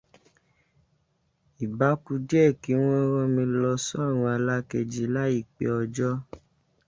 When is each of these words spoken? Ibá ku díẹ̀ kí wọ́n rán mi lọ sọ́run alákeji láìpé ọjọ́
Ibá 1.65 1.89
ku 2.03 2.13
díẹ̀ 2.27 2.49
kí 2.61 2.71
wọ́n 2.83 3.05
rán 3.13 3.27
mi 3.35 3.43
lọ 3.61 3.71
sọ́run 3.85 4.29
alákeji 4.35 5.03
láìpé 5.15 5.65
ọjọ́ 5.81 6.11